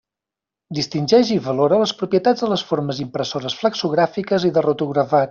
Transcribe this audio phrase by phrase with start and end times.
[0.77, 5.19] Distingeix i valora les propietats de les formes impressores flexogràfiques i de rotogravat.